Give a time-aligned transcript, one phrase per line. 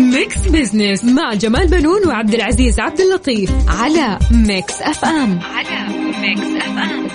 [0.00, 5.40] Mix Business مع جمال بنون وعبد العزيز عبد اللطيف على Mix FM.
[5.54, 7.06] على Mix FM.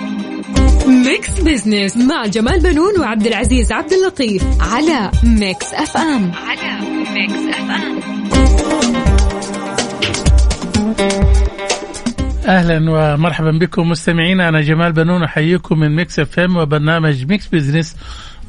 [1.04, 6.32] Mix Business مع جمال بنون وعبد العزيز عبد اللطيف على Mix FM.
[6.48, 6.80] على
[7.14, 8.00] Mix FM.
[12.46, 14.48] أهلا ومرحبا بكم مستمعينا.
[14.48, 17.96] أنا جمال بنون أحييكم من Mix FM وبرنامج Mix Business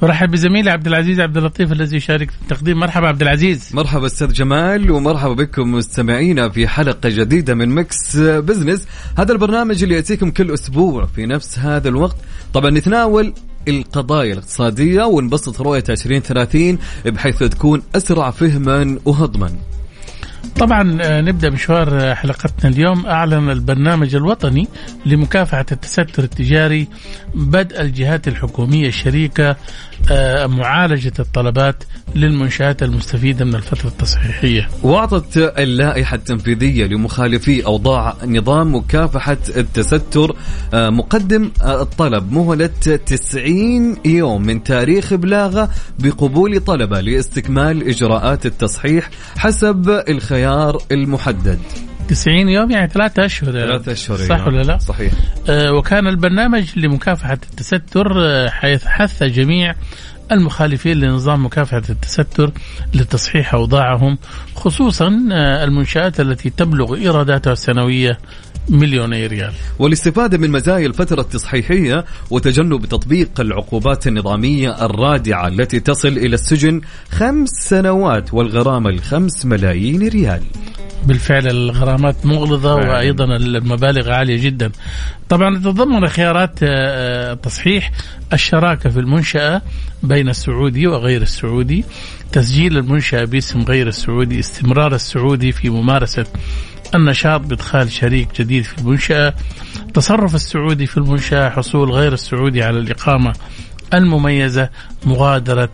[0.01, 2.79] وأرحب بزميلي عبد العزيز عبد اللطيف الذي يشارك في التقديم.
[2.79, 3.69] مرحبا عبد العزيز.
[3.73, 8.87] مرحبا أستاذ جمال ومرحبا بكم مستمعينا في حلقة جديدة من Mix Business.
[9.17, 12.15] هذا البرنامج اللي يأتيكم كل أسبوع في نفس هذا الوقت.
[12.53, 13.33] طبعا نتناول
[13.67, 19.51] القضايا الاقتصادية ونبسط رؤية 2030 بحيث تكون أسرع فهما وهضما.
[20.59, 23.05] طبعا آه، نبدأ مشوار آه، حلقتنا اليوم.
[23.05, 24.67] أعلن البرنامج الوطني
[25.05, 26.87] لمكافحة التستر التجاري
[27.35, 29.55] بدء الجهات الحكومية الشريكة
[30.11, 31.83] آه، معالجة الطلبات
[32.15, 34.69] للمنشآت المستفيدة من الفترة التصحيحية.
[34.83, 40.35] وأعطت اللائحة التنفيذية لمخالفي أوضاع نظام مكافحة التستر
[40.73, 42.69] آه، مقدم آه، الطلب مهلة
[43.05, 51.59] 90 يوم من تاريخ إبلاغه بقبول طلبة لاستكمال إجراءات التصحيح حسب الخيار المحدد
[52.07, 54.47] 90 يوم يعني ثلاثة أشهر ثلاثة أشهر صح أيوة.
[54.47, 55.13] ولا لا؟ صحيح
[55.49, 59.75] آه، وكان البرنامج لمكافحة التستر آه، حيث حث جميع
[60.31, 62.51] المخالفين لنظام مكافحة التستر
[62.93, 64.17] لتصحيح أوضاعهم
[64.55, 68.17] خصوصا آه، المنشآت التي تبلغ إيراداتها السنوية
[68.69, 69.53] مليوني ريال.
[69.79, 77.49] والاستفادة من مزايا الفترة التصحيحية وتجنب تطبيق العقوبات النظامية الرادعة التي تصل إلى السجن خمس
[77.49, 80.41] سنوات والغرامة الخمس ملايين ريال.
[81.05, 82.75] بالفعل الغرامات مغلظة.
[82.75, 84.71] وأيضا المبالغ عالية جدا.
[85.29, 86.67] طبعا تتضمن خيارات آه،
[87.31, 87.91] آه، تصحيح
[88.33, 89.61] الشراكة في المنشأة
[90.03, 91.85] بين السعودي وغير السعودي
[92.31, 96.25] تسجيل المنشأة باسم غير السعودي استمرار السعودي في ممارسة
[96.95, 99.33] النشاط بإدخال شريك جديد في المنشأة
[99.93, 103.33] تصرف السعودي في المنشأة حصول غير السعودي على الإقامة
[103.93, 104.69] المميزة
[105.05, 105.69] مغادرة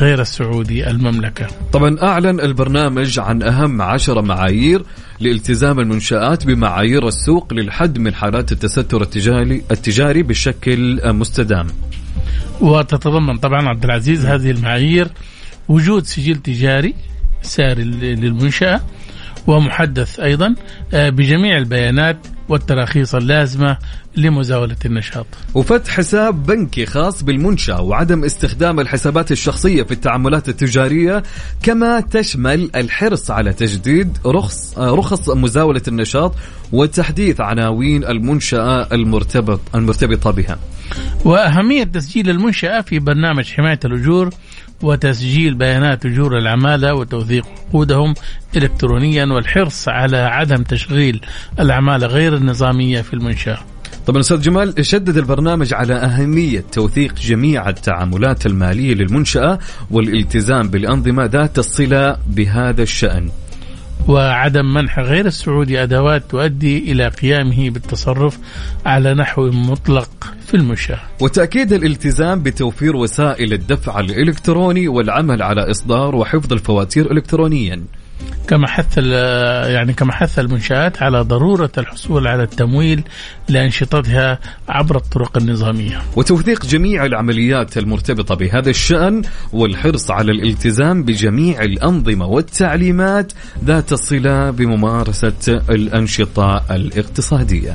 [0.00, 1.46] غير السعودي المملكة.
[1.72, 4.84] طبعا أعلن البرنامج عن أهم عشر معايير
[5.20, 11.66] لالتزام المنشآت بمعايير السوق للحد من حالات التستر التجاري التجاري بشكل مستدام.
[12.60, 15.08] وتتضمن طبعا عبد العزيز هذه المعايير
[15.68, 16.94] وجود سجل تجاري
[17.42, 18.80] ساري للمنشأة
[19.48, 20.54] ومحدث أيضا
[20.94, 22.16] آه، بجميع البيانات
[22.48, 23.78] والتراخيص اللازمة
[24.16, 25.26] لمزاولة النشاط.
[25.54, 31.22] وفتح حساب بنكي خاص بالمنشأة وعدم استخدام الحسابات الشخصية في التعاملات التجارية
[31.62, 36.34] كما تشمل الحرص على تجديد رخص آه، رخص مزاولة النشاط
[36.72, 40.58] وتحديث عناوين المنشأة المرتبط المرتبطة بها.
[41.24, 44.30] وأهمية تسجيل المنشأة في برنامج حماية الأجور
[44.82, 48.14] وتسجيل بيانات أجور العمالة وتوثيق عقودهم
[48.56, 51.20] إلكترونيا والحرص على عدم تشغيل
[51.60, 53.58] العمالة غير النظامية في المنشأة
[54.06, 59.58] طبعا أستاذ جمال شدد البرنامج على أهمية توثيق جميع التعاملات المالية للمنشأة
[59.90, 63.28] والالتزام بالأنظمة ذات الصلة بهذا الشأن.
[64.08, 68.38] وعدم منح غير السعودي أدوات تؤدي إلى قيامه بالتصرف
[68.86, 76.52] على نحو مطلق في المنشأة وتأكيد الالتزام بتوفير وسائل الدفع الإلكتروني والعمل على إصدار وحفظ
[76.52, 77.82] الفواتير الكترونيا.
[78.48, 78.98] كما حث
[79.68, 83.02] يعني كما حث المنشآت على ضرورة الحصول على التمويل
[83.48, 89.22] لأنشطتها عبر الطرق النظامية وتوثيق جميع العمليات المرتبطة بهذا الشأن
[89.52, 93.32] والحرص على الالتزام بجميع الأنظمة والتعليمات
[93.64, 97.74] ذات الصلة بممارسة الأنشطة الاقتصادية.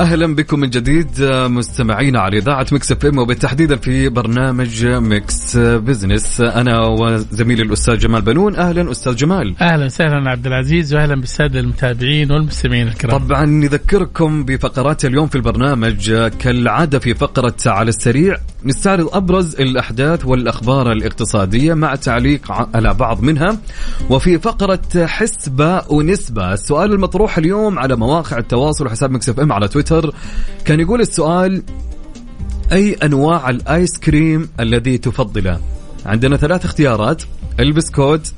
[0.00, 6.40] أهلا بكم من جديد آه، مستمعينا على إذاعة Mix FM وبالتحديد في برنامج Mix Business.
[6.40, 8.56] أنا وزميلي الأستاذ جمال بنون.
[8.56, 9.54] أهلا أستاذ جمال.
[9.60, 13.18] أهلا وسهلا عبد العزيز وأهلا بالسادة المتابعين والمستمعين الكرام.
[13.18, 20.26] طبعا نذكركم بفقرات اليوم في البرنامج آه، كالعادة في فقرة على السريع نستعرض أبرز الأحداث
[20.26, 23.56] والأخبار الاقتصادية مع تعليق على بعض منها.
[24.10, 29.89] وفي فقرة حسبة ونسبة السؤال المطروح اليوم على مواقع التواصل وحساب Mix FM على تويتر.
[30.64, 31.62] كان يقول السؤال
[32.72, 35.60] أي أنواع الآيس كريم الذي تفضله؟
[36.06, 37.22] عندنا ثلاث اختيارات
[37.60, 38.32] البسكوت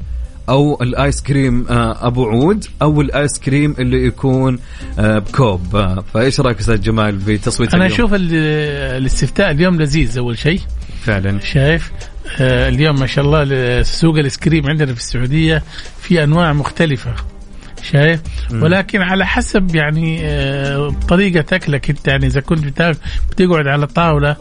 [0.49, 4.59] أو الآيس كريم آه، أبو عود أو الآيس كريم اللي يكون
[4.99, 5.77] آه، بكوب.
[5.77, 10.61] آه، فإيش رأيك أستاذ جمال في تصويت أنا أشوف الاستفتاء اليوم لذيذ أول شيء.
[11.03, 11.41] فعلا.
[11.41, 11.93] شايف؟
[12.41, 15.63] اليوم ما شاء الله سوق الآيس كريم عندنا في السعودية
[16.01, 17.15] في أنواع مختلفة.
[17.83, 18.21] شايف
[18.53, 20.23] ولكن على حسب يعني
[21.09, 22.65] طريقه اكلك انت يعني إذا كنت
[23.31, 24.37] بتقعد على طاولة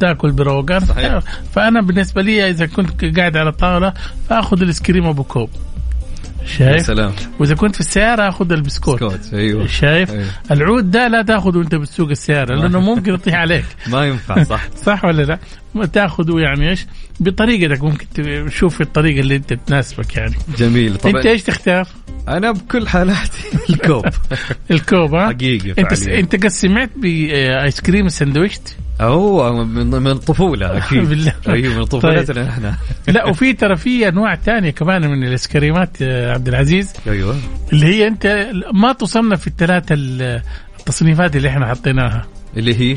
[0.00, 0.80] تاكل بروقان.
[1.54, 3.92] فأنا بالنسبة لي إذا كنت قاعد على الطاوله
[4.28, 5.50] فآخذ الايس كريم أبو كوب
[6.46, 10.26] شايف؟ سلام وإذا كنت في السيارة آخذ البسكوت بسكوت أيوه شايف؟ أيوه.
[10.50, 15.04] العود ده لا تاخذه وأنت بتسوق السيارة لأنه ممكن يطيح عليك ما ينفع صح صح
[15.04, 15.38] ولا لا؟
[15.84, 16.86] تاخذه يعني إيش؟
[17.20, 18.06] بطريقتك ممكن
[18.46, 20.34] تشوف الطريقة اللي أنت تناسبك يعني.
[20.58, 20.96] جميل.
[20.96, 21.16] طبعا.
[21.16, 21.88] أنت إيش تختار؟
[22.28, 23.38] أنا بكل حالاتي
[23.70, 24.06] الكوب.
[24.70, 31.08] الكوب ها؟ حقيقي أنت أنت قد سمعت بآيس كريم السندويشت؟ أوه من من الطفوله أكيد.
[31.08, 32.48] بالله أيوه من طفولتنا طيب.
[32.48, 32.76] إحنا.
[33.14, 36.92] لا وفي ترى في أنواع ثانية كمان من الإسكريمات عبد العزيز.
[37.06, 37.36] أيوه.
[37.72, 39.94] اللي هي أنت ما تصنف في الثلاثه
[40.78, 42.26] التصنيفات اللي إحنا حطيناها.
[42.56, 42.96] اللي هي؟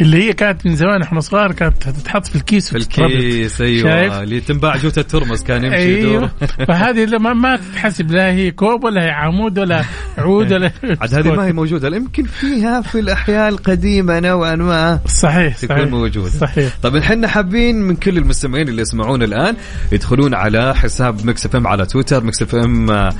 [0.00, 4.22] اللي هي كانت من زمان إحنا صغار كانت تتحط في الكيس في الكيس أيوه.
[4.22, 5.98] اللي تنباع جوته الترمس كان يمشي أيوة.
[5.98, 6.30] يدور
[6.68, 9.84] فهذه ما, ما تتحسب لا هي كوب ولا هي عمود ولا
[10.18, 15.00] عود ولا عاد هذه ما هي موجودة يمكن فيها في الأحياء القديمة نوعا ما.
[15.06, 16.30] صحيح تكون صحيح موجودة.
[16.30, 16.72] صحيح.
[16.82, 19.56] طيب إحنا حابين من كل المستمعين اللي يسمعونا الآن
[19.92, 23.10] يدخلون على حساب Mix FM على تويتر Mix FM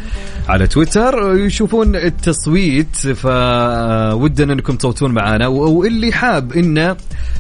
[0.49, 6.97] على تويتر يشوفون التصويت فودنا إنكم تصوتون معنا واللي حاب انه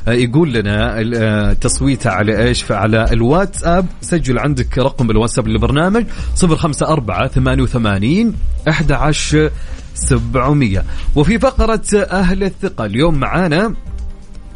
[0.09, 3.87] يقول لنا آه، تصويته على إيش؟ على الواتساب.
[4.01, 6.05] سجل عندك رقم الواتساب للبرنامج
[6.43, 8.35] 054 88
[8.69, 9.51] 11
[9.95, 10.85] 700
[11.15, 13.75] وفي فقرة أهل الثقة اليوم معانا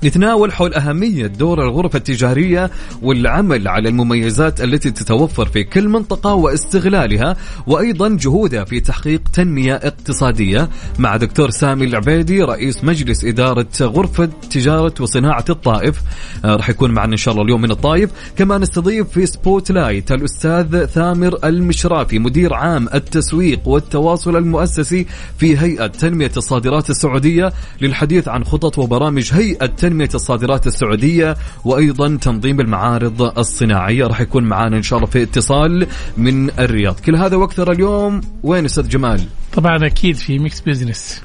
[0.05, 2.71] نتناول حول أهمية دور الغرفة التجارية
[3.03, 7.37] والعمل على المميزات التي تتوفر في كل منطقة واستغلالها
[7.67, 10.69] وأيضا جهودها في تحقيق تنمية اقتصادية.
[10.99, 16.03] مع دكتور سامي العبيدي رئيس مجلس إدارة غرفة تجارة وصناعة الطائف.
[16.45, 18.11] آه، راح يكون معنا إن شاء الله اليوم من الطائف.
[18.37, 25.07] كما نستضيف في Spotlight الأستاذ ثامر المشرافي مدير عام التسويق والتواصل المؤسسي
[25.39, 32.61] في هيئة تنمية الصادرات السعودية للحديث عن خطط وبرامج هيئة تنمية الصادرات السعودية وأيضا تنظيم
[32.61, 34.05] المعارض الصناعية.
[34.07, 37.01] راح يكون معنا إن شاء الله في اتصال من الرياض.
[37.01, 39.21] كل هذا وأكثر اليوم وين أستاذ جمال؟
[39.53, 41.23] طبعا أكيد في Mix Business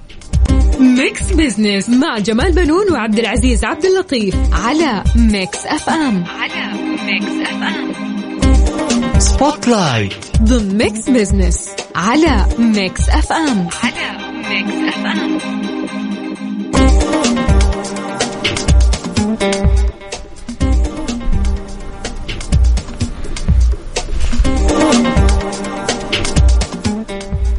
[0.80, 6.74] Mix Business مع جمال بنون وعبد العزيز عبد اللطيف على Mix FM على
[7.06, 10.14] Mix F M Spotlight
[10.44, 14.18] ضمن Mix Business على Mix FM على
[14.50, 15.65] Mix FM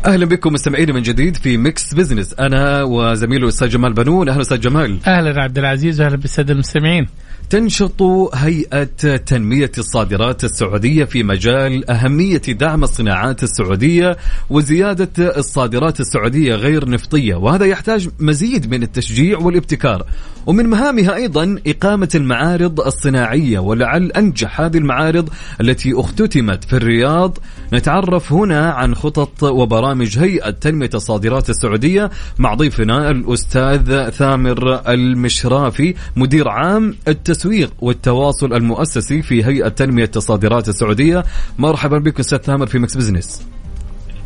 [0.07, 4.29] أهلا بكم مستمعين من جديد في Mix Business أنا وزميلي الأستاذ جمال بنون.
[4.29, 4.99] أهلا أستاذ جمال.
[5.07, 7.07] أهلا عبد العزيز واهلا بالسادة المستمعين.
[7.51, 8.03] تنشط
[8.35, 14.17] هيئة تنمية الصادرات السعودية في مجال أهمية دعم الصناعات السعودية
[14.51, 20.07] وزيادة الصادرات السعودية غير نفطية وهذا يحتاج مزيد من التشجيع والابتكار.
[20.47, 25.29] ومن مهامها أيضا إقامة المعارض الصناعية ولعل أنجح هذه المعارض
[25.61, 27.39] التي اختتمت في الرياض.
[27.73, 36.49] نتعرف هنا عن خطط وبرامج هيئة تنمية الصادرات السعودية مع ضيفنا الأستاذ ثامر المشرافي مدير
[36.49, 41.25] عام التسويق والتواصل المؤسسي في هيئة تنمية الصادرات السعودية.
[41.59, 43.47] مرحبا بكم أستاذ ثامر في Mix Business.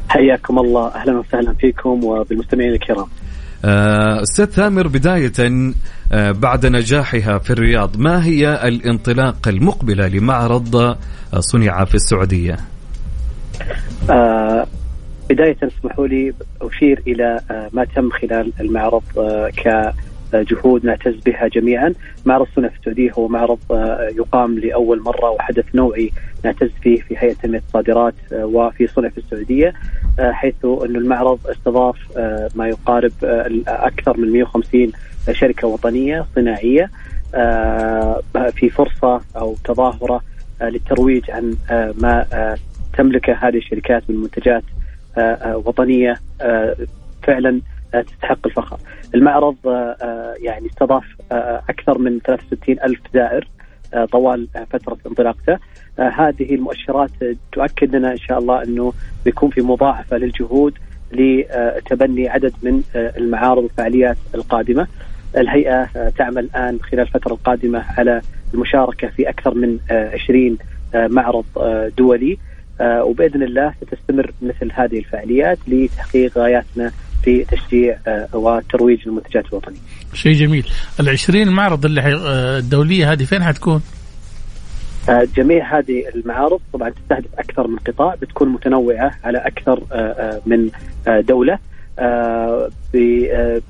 [0.09, 0.89] حياكم الله.
[0.95, 3.07] أهلا وسهلا فيكم وبالمستمعين الكرام.
[3.65, 5.33] أستاذ ثامر بداية
[6.13, 10.97] آه، بعد نجاحها في الرياض ما هي الانطلاقه المقبلة لمعرض آه،
[11.39, 12.57] صنع في السعودية؟
[15.31, 17.41] بداية اسمحوا لي أشير إلى
[17.73, 19.03] ما تم خلال المعرض
[19.57, 19.93] ك
[20.35, 21.95] جهود نعتز بها جميعا
[22.27, 23.59] معرض صنع في السعودية هو معرض
[24.17, 26.11] يقام لأول مرة وحدث نوعي
[26.45, 29.75] نعتز فيه في هيئة تنمية الصادرات وفي صنع في السعودية
[30.21, 31.97] حيث أن المعرض استضاف
[32.55, 33.13] ما يقارب
[33.69, 34.93] أكثر من 150
[35.33, 36.91] شركة وطنية صناعية
[38.53, 40.23] في فرصة أو تظاهرة
[40.63, 41.55] للترويج عن
[42.01, 42.27] ما
[42.99, 44.63] تملكه هذه الشركات من منتجات
[45.55, 46.21] وطنية
[47.23, 47.61] فعلا
[47.93, 48.79] تستحق الفخر.
[49.15, 49.57] المعرض
[50.39, 51.05] يعني استضاف
[51.69, 53.49] أكثر من 63 ألف زائر
[54.13, 55.59] طوال فترة انطلاقته.
[55.99, 57.11] هذه المؤشرات
[57.53, 58.93] تؤكد لنا إن شاء الله إنه
[59.25, 60.75] بيكون في مضاعفة للجهود
[61.13, 64.87] لتبني عدد من المعارض والفعاليات القادمة.
[65.37, 68.21] الهيئة تعمل الآن خلال الفترة القادمة على
[68.55, 70.59] المشاركة في أكثر من 20
[70.95, 71.45] معرض
[71.99, 72.39] دولي
[72.81, 76.93] وبإذن الله ستستمر مثل هذه الفعاليات لتحقيق غاياتنا
[77.25, 77.99] في تشجيع
[78.33, 79.79] وترويج المنتجات الوطنية.
[80.15, 80.67] شيء جميل،
[81.01, 82.01] ال 20 معرض اللي
[82.59, 83.83] الدولية هذه فين حتكون؟
[85.37, 89.83] جميع هذه المعارض طبعا تستهدف أكثر من قطاع بتكون متنوعة على أكثر
[90.47, 90.71] من
[91.07, 91.59] دولة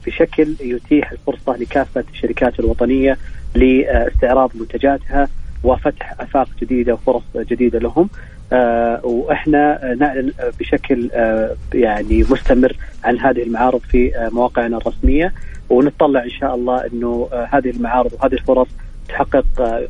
[0.06, 3.18] بشكل يتيح الفرصة لكافة الشركات الوطنية
[3.54, 5.28] لاستعراض منتجاتها
[5.64, 8.08] وفتح آفاق جديدة وفرص جديدة لهم
[8.52, 15.32] آه وإحنا نعلن بشكل آه يعني مستمر عن هذه المعارض في آه مواقعنا الرسمية
[15.70, 18.68] ونتطلع إن شاء الله إنه هذه المعارض وهذه الفرص
[19.08, 19.44] تحقق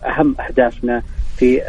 [0.05, 1.03] أهم أهدافنا
[1.37, 1.61] في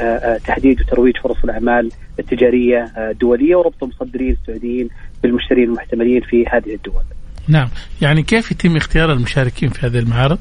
[0.45, 4.89] تحديد وترويج فرص الأعمال التجارية الدولية وربط المصدرين السعوديين
[5.23, 7.03] بالمشترين المحتملين في هذه الدول.
[7.47, 7.69] نعم،
[8.01, 10.39] يعني كيف يتم اختيار المشاركين في هذه المعارض؟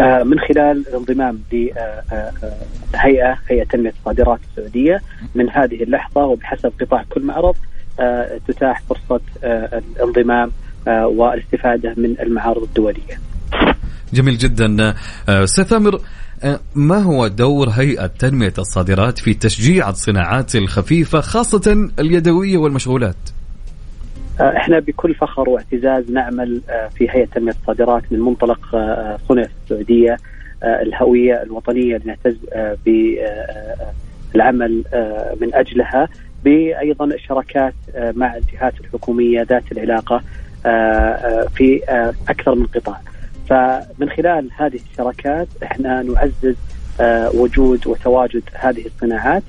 [0.00, 5.00] من خلال الانضمام لهيئه هيئة تنمية الصادرات السعودية
[5.34, 7.54] من هذه اللحظة وبحسب قطاع كل معرض
[8.48, 9.20] تتاح فرصة
[10.02, 10.50] الانضمام
[10.86, 13.18] والاستفادة من المعارض الدولية.
[14.12, 14.94] جميل جدا
[15.28, 16.00] أستاذ ثامر
[16.74, 23.16] ما هو دور هيئة تنمية الصادرات في تشجيع الصناعات الخفيفة خاصة اليدوية والمشغولات؟
[24.40, 26.60] إحنا بكل فخر واعتزاز نعمل
[26.94, 28.60] في هيئة تنمية الصادرات من منطلق
[29.28, 30.16] صنع في السعوديه
[30.64, 32.36] الهوية الوطنية اللي نعتز
[34.32, 34.84] بالعمل
[35.40, 36.08] من أجلها
[36.44, 40.22] بايضا الشراكات مع الجهات الحكومية ذات العلاقة
[41.54, 41.80] في
[42.28, 43.00] أكثر من قطاع.
[43.48, 46.56] فمن خلال هذه الشراكات إحنا نعزز
[47.34, 49.42] وجود وتواجد هذه الصناعات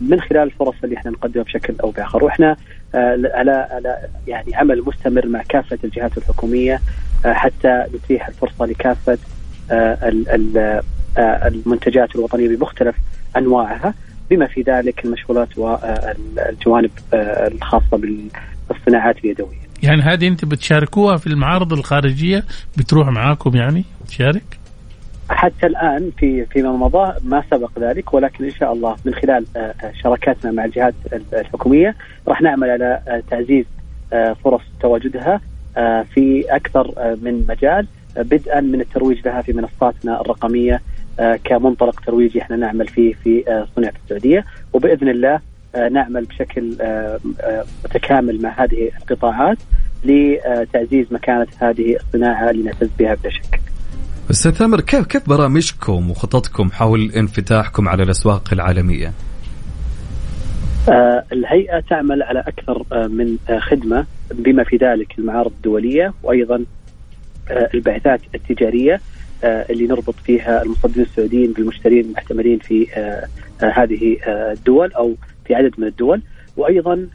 [0.00, 2.56] من خلال الفرص اللي إحنا نقدمها بشكل أو بآخر وإحنا
[2.94, 6.80] على على يعني عمل مستمر مع كافة الجهات الحكومية
[7.24, 9.18] حتى نتيح الفرصة لكافة
[11.18, 12.96] المنتجات الوطنية بمختلف
[13.36, 13.94] أنواعها
[14.30, 18.00] بما في ذلك المشغولات والجوانب الخاصة
[18.70, 19.64] بالصناعات اليدوية.
[19.82, 22.44] يعني هذه أنت بتشاركوها في المعارض الخارجية
[22.76, 24.42] بتروح معاكم يعني تشارك؟
[25.28, 29.46] حتى الآن في فيما مضى ما سبق ذلك ولكن إن شاء الله من خلال
[30.02, 30.94] شراكاتنا مع الجهات
[31.32, 31.94] الحكومية
[32.28, 33.64] راح نعمل على تعزيز
[34.44, 35.40] فرص تواجدها
[36.14, 40.80] في أكثر من مجال بدءا من الترويج لها في منصاتنا الرقمية
[41.44, 45.40] كمنطلق ترويجي إحنا نعمل فيه في صنع في السعودية وبإذن الله
[45.90, 46.76] نعمل بشكل
[47.84, 49.58] متكامل مع هذه القطاعات
[50.04, 53.60] لتعزيز مكانة هذه الصناعة اللي نعتز بها بلا شك.
[54.30, 59.12] أستاذ ثامر كيف كيف برامجكم وخططكم حول انفتاحكم على الأسواق العالمية؟
[60.88, 66.64] آه الهيئة تعمل على أكثر آه من آه خدمة بما في ذلك المعارض الدولية وأيضا
[67.74, 69.00] البعثات التجارية
[69.44, 72.86] اللي نربط فيها المصدرين السعوديين بالمشترين المحتملين في
[73.62, 75.14] هذه الدول أو
[75.46, 76.22] في عدد من الدول
[76.56, 77.08] وأيضا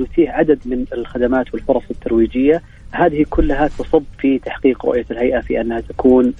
[0.00, 2.62] نتيح عدد من الخدمات والفرص الترويجية
[2.92, 6.32] هذه كلها تصب في تحقيق رؤية الهيئة في أنها تكون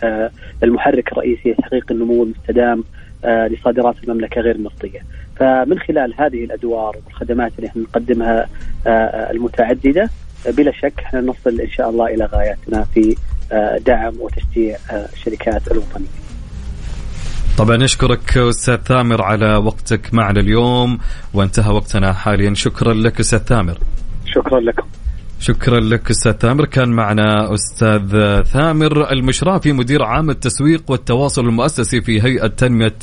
[0.63, 2.85] المحرك الرئيسي لتحقيق النمو المستدام
[3.25, 5.01] لصادرات المملكة غير النفطية
[5.37, 8.49] فمن خلال هذه الأدوار والخدمات اللي إحنا نقدمها
[9.31, 10.11] المتعددة
[10.49, 13.17] بلا شك إحنا نصل إن شاء الله إلى غاياتنا في
[13.87, 14.77] دعم وتشجيع
[15.15, 16.07] الشركات الوطنية.
[17.59, 20.99] طبعا نشكرك أستاذ ثامر على وقتك معنا اليوم
[21.35, 22.55] وانتهى وقتنا حاليا.
[22.55, 23.79] شكرا لك أستاذ ثامر.
[24.27, 24.87] شكرا لكم.
[25.41, 32.23] شكرا لك أستاذ ثامر كان معنا أستاذ ثامر المشرافي مدير عام التسويق والتواصل المؤسسي في
[32.23, 32.97] هيئة تنمية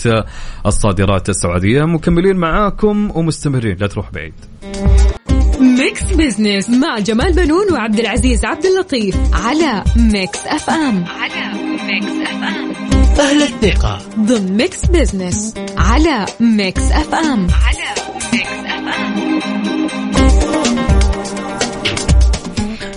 [0.66, 1.84] الصادرات السعودية.
[1.84, 3.78] مكملين معاكم ومستمرين.
[3.80, 4.34] لا تروح بعيد.
[5.60, 11.06] Mix Business مع جمال بنون وعبد العزيز عبد اللطيف على Mix FM.
[11.06, 11.54] على
[11.86, 12.74] Mix FM.
[13.20, 14.00] أهل الثقة.
[14.20, 17.48] ضمن Mix Business على Mix FM.
[17.66, 17.94] على
[18.34, 20.23] Mix FM.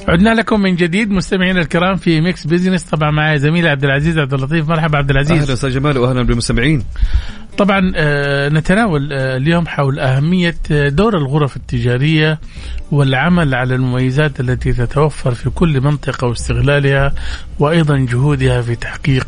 [0.08, 4.34] عدنا لكم من جديد مستمعينا الكرام في Mix Business طبعا معي زميلي عبد العزيز عبد
[4.34, 4.68] اللطيف.
[4.68, 5.42] مرحبا عبد العزيز.
[5.42, 6.84] أهلا أستاذ جمال واهلا بالمستمعين.
[7.58, 12.40] طبعا آه نتناول آه اليوم حول أهمية دور الغرف التجارية
[12.90, 17.12] والعمل على المميزات التي تتوفر في كل منطقة واستغلالها
[17.58, 19.26] وأيضا جهودها في تحقيق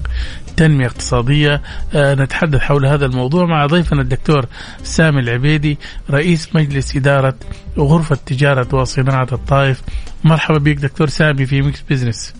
[0.58, 1.62] تنمية اقتصادية.
[1.94, 4.46] آه نتحدث حول هذا الموضوع مع ضيفنا الدكتور
[4.82, 5.78] سامي العبيدي
[6.10, 7.34] رئيس مجلس إدارة
[7.78, 9.82] غرفة تجارة وصناعة الطائف.
[10.24, 12.34] مرحبا بك دكتور سامي في Mix Business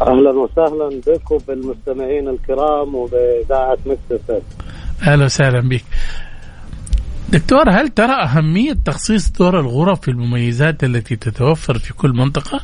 [0.00, 4.20] أهلا وسهلا بك وبالمستمعين الكرام وبإذاعة Mix
[5.02, 5.84] أهلا وسهلا بك.
[7.28, 12.60] دكتور هل ترى أهمية تخصيص دور الغرف في المميزات التي تتوفر في كل منطقة؟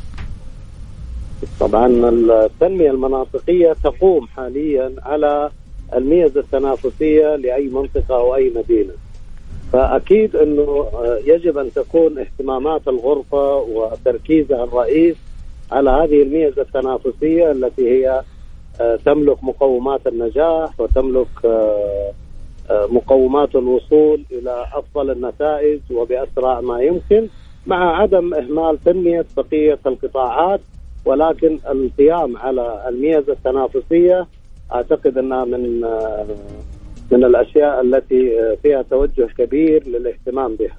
[1.60, 5.50] طبعا التنمية المناطقية تقوم حاليا على
[5.94, 8.92] الميزة التنافسية لأي منطقة أو أي مدينة.
[9.72, 10.86] فأكيد أنه
[11.26, 15.16] يجب أن تكون اهتمامات الغرفة وتركيزها الرئيس
[15.72, 18.22] على هذه الميزة التنافسية التي هي
[18.80, 22.12] آه، تملك مقومات النجاح وتملك آه،
[22.70, 27.28] آه، مقومات الوصول إلى أفضل النتائج وبأسرع ما يمكن
[27.66, 30.60] مع عدم إهمال تنمية بقية القطاعات
[31.04, 34.26] ولكن القيام على الميزة التنافسية
[34.72, 35.80] أعتقد أنها من
[37.10, 38.30] من الأشياء التي
[38.62, 40.76] فيها توجه كبير للاهتمام بها.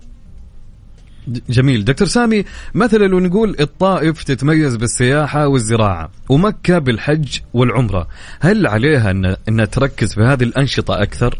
[1.50, 2.44] جميل دكتور سامي
[2.76, 8.08] مثلا لو نقول الطائف تتميز بالسياحة والزراعة ومكة بالحج والعمرة
[8.40, 11.40] هل عليها أن, أن تركز في هذه الأنشطة أكثر؟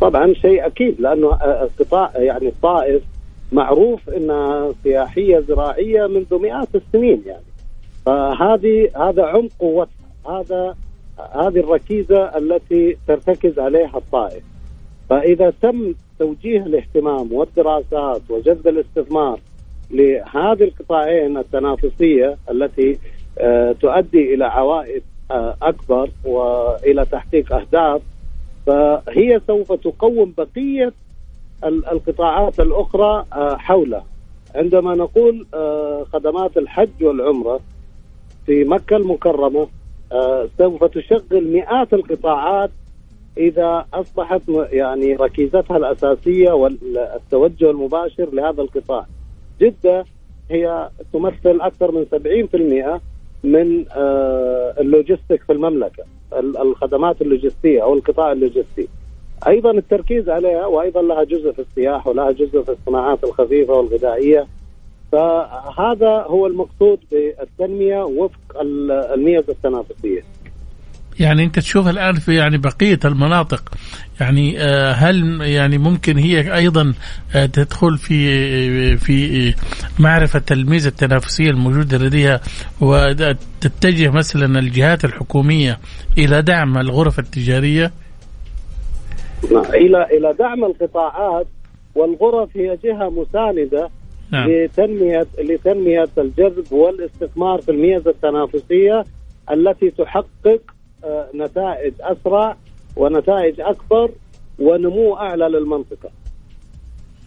[0.00, 3.02] طبعا شيء أكيد لأنه القطاع يعني الطائف
[3.52, 7.51] معروف إنها سياحية زراعية منذ مئات السنين يعني
[8.06, 9.92] فهذه هذا عمق قوتها
[10.28, 10.76] هذا
[11.34, 14.42] هذه الركيزة التي ترتكز عليها الطائف.
[15.10, 19.40] فإذا تم توجيه الاهتمام والدراسات وجذب الاستثمار
[19.90, 22.98] لهذه القطاعين التنافسية التي
[23.38, 28.02] آه، تؤدي إلى عوائد آه، أكبر وإلى تحقيق أهداف
[28.66, 30.92] فهي سوف تقوم بقية
[31.64, 34.04] القطاعات الأخرى آه، حولها
[34.54, 35.46] عندما نقول
[36.12, 37.60] خدمات الحج والعمرة
[38.46, 39.68] في مكة المكرمة
[40.12, 42.70] آه، سوف تشغل مئات القطاعات
[43.38, 49.06] إذا أصبحت يعني ركيزتها الأساسية والتوجه المباشر لهذا القطاع.
[49.60, 50.04] جدة
[50.50, 53.00] هي تمثل أكثر من 70%
[53.44, 53.84] من
[54.80, 56.04] ال logistic في المملكة.
[56.38, 58.88] الخدمات اللوجستية أو القطاع اللوجستي
[59.46, 64.46] أيضا التركيز عليها وأيضا لها جزء في السياحه ولها جزء في الصناعات الخفيفة والغذائية
[65.12, 68.60] فهذا هو المقصود بالتنمية وفق
[69.14, 70.22] الميزه التنافسية.
[71.20, 73.62] يعني انت تشوف الآن في يعني بقية المناطق
[74.20, 76.94] يعني آه، هل يعني ممكن هي أيضا
[77.34, 79.54] آه، تدخل في في
[79.98, 82.40] معرفة الميزه التنافسية الموجوده لديها
[82.80, 85.78] وتتجه مثلا الجهات الحكومية
[86.18, 87.92] إلى دعم الغرف التجارية؟
[89.74, 91.46] إلى إلى دعم القطاعات
[91.94, 93.90] والغرف هي جهة مساندة
[94.32, 94.50] نعم.
[94.50, 99.04] لتنميه لتنمية الجذب والاستثمار في الميزة التنافسية
[99.50, 100.60] التي تحقق
[101.04, 102.56] آه، نتائج أسرع
[102.96, 104.10] ونتائج أكبر
[104.58, 106.10] ونمو أعلى للمنطقة.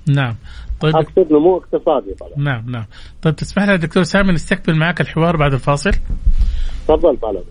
[0.09, 0.35] نعم
[0.81, 2.31] طيب أقصد نمو اقتصادي طبعا.
[2.37, 2.85] نعم نعم
[3.21, 5.91] طيب تسمح لي دكتور سامي نستكمل معك الحوار بعد الفاصل؟
[6.87, 7.43] تفضل طالب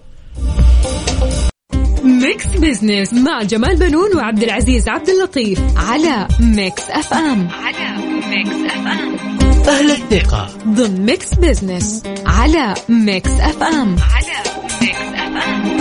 [2.04, 7.96] Mix Business مع جمال بنون وعبد العزيز عبد اللطيف على Mix FM على
[8.30, 9.34] Mix FM
[9.68, 10.48] أهل الثقة.
[10.68, 14.37] ضمن Mix Business على Mix FM على
[14.83, 15.73] Mix FM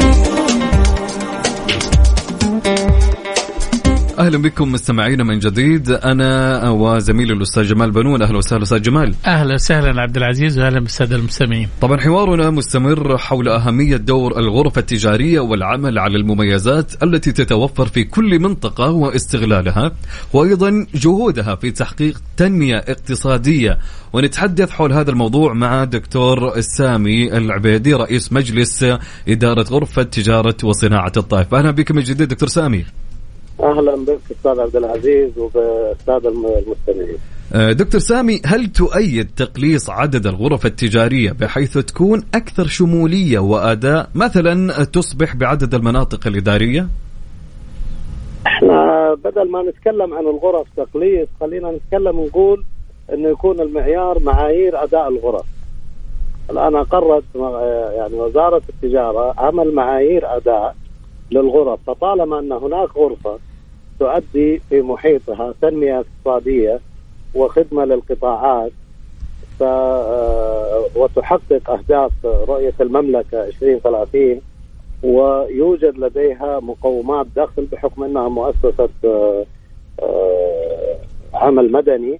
[4.19, 5.89] أهلا بكم مستمعينا من جديد.
[5.91, 8.21] أنا وزميلي الأستاذ جمال بنون.
[8.21, 9.15] أهلا وسهلا أستاذ جمال.
[9.25, 11.69] أهلا وسهلا عبد العزيز وأهلا بالساده المستمعين.
[11.81, 18.39] طبعا حوارنا مستمر حول أهمية دور الغرف التجارية والعمل على المميزات التي تتوفر في كل
[18.39, 19.91] منطقة واستغلالها
[20.33, 23.77] وأيضا جهودها في تحقيق تنمية اقتصادية.
[24.13, 28.85] ونتحدث حول هذا الموضوع مع دكتور سامي العبيدي رئيس مجلس
[29.27, 31.53] إدارة غرفة تجارة وصناعة الطائف.
[31.53, 32.85] أهلا بك من جديد دكتور سامي.
[33.63, 37.17] أهلا بك أستاذ عبد العزيز وبالساده المستمعين.
[37.53, 44.83] أه، دكتور سامي هل تؤيد تقليص عدد الغرف التجارية بحيث تكون أكثر شمولية واداء مثلا
[44.83, 46.87] تصبح بعدد المناطق الإدارية؟
[48.47, 52.63] إحنا بدل ما نتكلم عن الغرف تقليص خلينا نتكلم نقول
[53.13, 55.45] إنه يكون المعيار معايير أداء الغرف.
[56.49, 57.23] الآن أقرت
[57.97, 60.75] يعني وزارة التجارة عمل معايير أداء
[61.31, 63.37] للغرف فطالما أن هناك غرفة
[64.03, 66.79] تؤدي في محيطها تنمية اقتصادية
[67.35, 68.71] وخدمة للقطاعات
[69.59, 74.41] ف آه، وتحقق أهداف رؤية المملكة 2030
[75.03, 79.45] ويوجد لديها مقومات دخل بحكم أنها مؤسسة آه،
[79.99, 80.97] آه،
[81.33, 82.19] عمل مدني.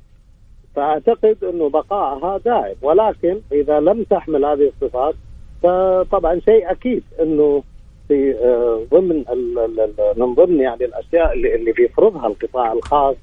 [0.76, 5.16] فأعتقد أنه بقائها دائم ولكن إذا لم تحمل هذه الصفات
[5.64, 7.64] فطبعا شيء أكيد أنه
[8.14, 9.24] في آه، ضمن
[10.18, 13.16] من ضمن يعني الأشياء اللي اللي بيفرضها القطاع الخاص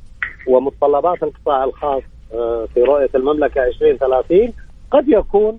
[0.46, 2.03] ومتطلبات القطاع الخاص
[2.35, 4.53] آه، في رؤية المملكة 2030
[4.90, 5.59] قد يكون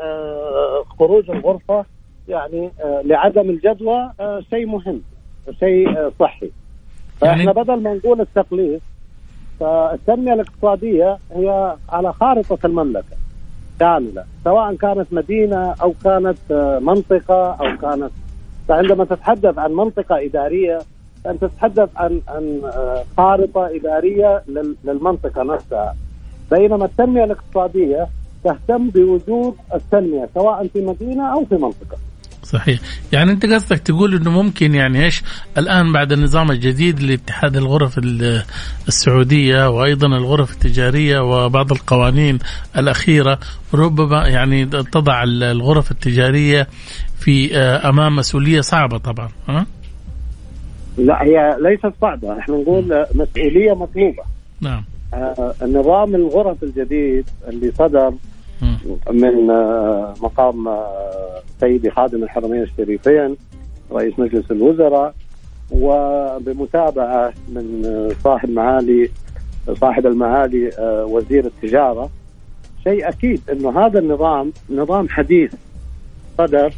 [0.00, 1.84] آه، خروج الغرفة
[2.28, 2.70] يعني
[3.04, 4.10] لعدم الجدوى
[4.50, 5.02] شيء مهم
[5.60, 6.50] شيء صحي.
[7.20, 8.80] فإحنا يعني بدل ما نقول التقليص
[9.60, 13.16] فالتنمية الاقتصادية هي على خارطة المملكة
[13.80, 16.38] كاملة سواء كانت مدينة أو كانت
[16.82, 18.10] منطقة أو كانت
[18.68, 20.78] فعندما تتحدث عن منطقة إدارية
[21.24, 22.62] فانت تتحدث عن عن
[23.16, 24.42] خارطة إدارية
[24.84, 25.94] للمنطقة نفسها
[26.50, 28.08] بينما التنمية الاقتصادية
[28.44, 31.96] تهتم بوجود التنمية سواء في مدينة أو في منطقة.
[32.46, 32.80] صحيح.
[33.12, 35.22] يعني أنت قصدك تقول إنه ممكن يعني إيش؟
[35.58, 38.00] الآن بعد النظام الجديد لاتحاد الغرف
[38.88, 42.38] السعودية وأيضا الغرف التجارية وبعض القوانين
[42.76, 43.38] الأخيرة
[43.74, 46.66] ربما يعني تضع الغرف التجارية
[47.18, 49.66] في آه، أمام مسؤولية صعبة طبعا ها؟
[50.98, 52.38] لا هي ليست صعبة.
[52.38, 54.22] إحنا نقول مسؤولية مطلوبة.
[54.60, 54.84] نعم.
[55.14, 58.12] آه نظام الغرف الجديد اللي صدر
[59.10, 63.36] من آه مقام آه سيدي خادم الحرمين الشريفين
[63.92, 65.14] رئيس مجلس الوزراء
[65.70, 69.10] وبمتابعة من صاحب معالي
[69.80, 72.10] صاحب المعالي آه، وزير التجارة.
[72.84, 75.52] شيء أكيد إنه هذا النظام نظام حديث
[76.38, 76.74] صدر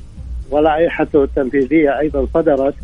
[0.51, 2.75] ولائحته التنفيذية أيضا صدرت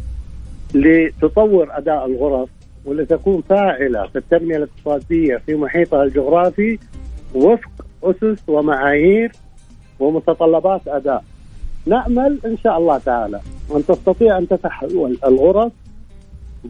[0.74, 2.48] لتطور أداء الغرف
[2.84, 6.78] ولتكون فاعلة في التنمية الاقتصادية في محيطها الجغرافي
[7.34, 9.32] وفق أسس ومعايير
[10.00, 11.24] ومتطلبات أداء.
[11.86, 13.40] نأمل إن شاء الله تعالى
[13.76, 15.72] أن تستطيع أن تتحول الغرف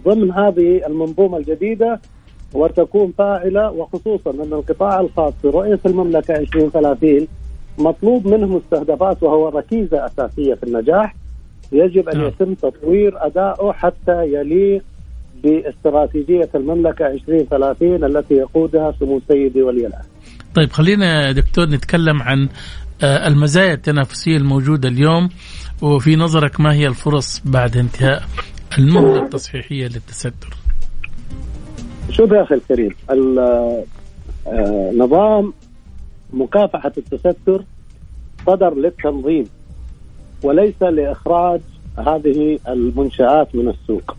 [0.05, 2.01] ضمن هذه المنظومة الجديدة
[2.55, 7.27] وتكون فاعلة وخصوصا أن القطاع الخاص في رؤيه المملكة 2030
[7.79, 11.15] مطلوب منه مستهدفات وهو ركيزة أساسية في النجاح
[11.73, 12.27] يجب أن نعم.
[12.27, 14.83] يتم تطوير ادائه حتى يليق
[15.43, 20.14] باستراتيجية المملكة 2030 التي يقودها سمو سيدي ولي العهد.
[20.55, 22.49] طيب خلينا دكتور نتكلم عن
[23.03, 25.29] آه، المزايا التنافسية الموجودة اليوم
[25.83, 28.23] وفي نظرك ما هي الفرص بعد انتهاء
[28.79, 30.57] المهله التصحيحية للتستر؟
[32.11, 32.95] شوف يا أخي الكريم
[34.47, 35.53] آه، نظام
[36.33, 37.65] مكافحة التستر
[38.47, 39.45] صدر للتنظيم
[40.43, 41.61] وليس لإخراج
[41.99, 44.17] هذه المنشآت من السوق.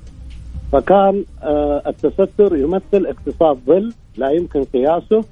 [0.72, 5.24] فكان آه، التستر يمثل اقتصاد ظل لا يمكن قياسه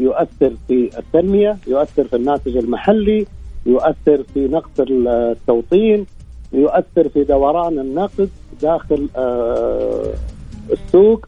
[0.00, 3.26] يؤثر في التنمية، يؤثر في الناتج المحلي،
[3.66, 6.06] يؤثر في نقص التوطين،
[6.52, 8.30] يؤثر في دوران النقد
[8.62, 10.14] داخل آه،
[10.72, 11.26] السوق.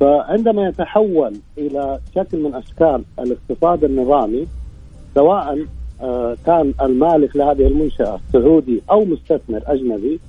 [0.00, 4.46] فعندما يتحول إلى شكل من أشكال الاقتصاد النظامي
[5.14, 5.66] سواء
[6.02, 10.20] آه، كان المالك لهذه المنشأة سعودي أو مستثمر أجنبي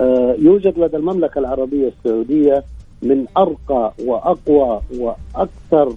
[0.00, 2.64] آه، يوجد لدى المملكة العربية السعودية
[3.02, 5.96] من أرقى وأقوى وأكثر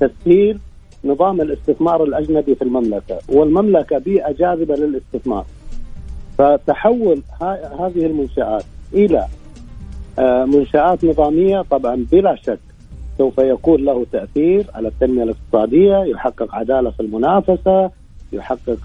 [0.00, 0.58] تسهيل
[1.04, 5.44] نظام الاستثمار الأجنبي في المملكة، والمملكة بيئة جاذبة للاستثمار.
[6.38, 7.22] فتحول
[7.80, 8.64] هذه المنشآت
[8.94, 9.26] إلى
[10.18, 12.58] آه، منشآت نظامية طبعا بلا شك
[13.18, 17.90] سوف يكون له تأثير على التنمية الاقتصادية، يحقق عدالة في المنافسة،
[18.32, 18.78] يحقق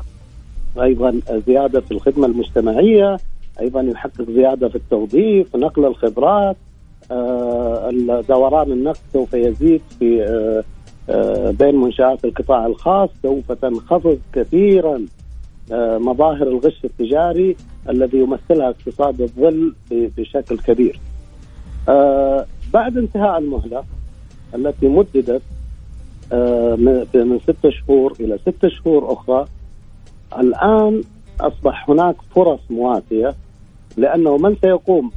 [0.82, 3.18] أيضا زيادة في الخدمة المجتمعية،
[3.60, 6.69] أيضا يحقق زيادة في التوظيف نقل الخبرات آه،
[8.30, 10.64] دوران النقد سوف يزيد في آه،
[11.10, 15.06] آه، بين منشآت القطاع الخاص سوف تنخفض كثيرا
[16.00, 17.56] مظاهر الغش التجاري
[17.90, 21.00] الذي يمثلها اقتصاد الظل بشكل كبير.
[22.74, 23.84] بعد انتهاء المهلة
[24.56, 25.42] التي مددت
[27.16, 29.46] من ست شهور إلى ست شهور أخرى
[30.40, 31.02] الآن
[31.42, 33.36] أصبح هناك فرص مواتية
[33.98, 35.12] لأنه من سيقوم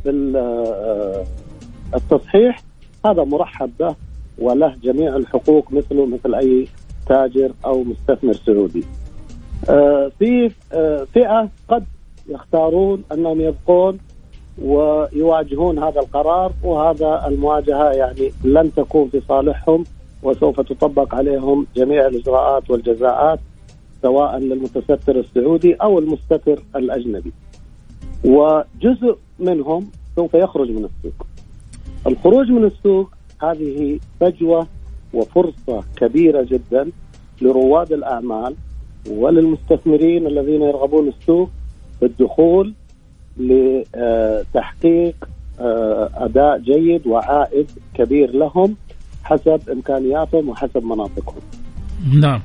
[1.92, 2.62] بالتصحيح
[3.06, 3.94] هذا مرحب به
[4.38, 6.68] وله جميع الحقوق مثله مثل أي
[7.06, 8.84] تاجر أو مستثمر سعودي.
[9.68, 11.84] آه، في آه، فئة قد
[12.28, 13.98] يختارون أنهم يبقون
[14.62, 19.84] ويواجهون هذا القرار وهذا المواجهة يعني لن تكون في صالحهم
[20.22, 23.40] وسوف تطبق عليهم جميع الإجراءات والجزاءات
[24.02, 27.32] سواء للمتستر السعودي أو المستتر الأجنبي.
[28.24, 31.26] وجزء منهم سوف يخرج من السوق.
[32.06, 33.10] الخروج من السوق
[33.42, 34.66] هذه فجوة
[35.14, 36.90] وفرصة كبيرة جدا
[37.42, 38.54] لرواد الأعمال
[39.10, 41.50] وللمستثمرين الذين يرغبون السوق
[42.00, 42.74] بالدخول
[43.36, 45.28] لتحقيق
[45.60, 48.76] آه، أداء جيد وعائد كبير لهم
[49.24, 51.40] حسب إمكانياتهم وحسب مناطقهم.
[52.20, 52.40] نعم.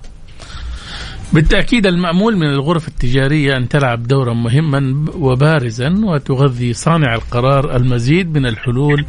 [1.33, 8.45] بالتأكيد المأمول من الغرف التجارية أن تلعب دورا مهما وبارزا وتغذي صانع القرار المزيد من
[8.45, 9.05] الحلول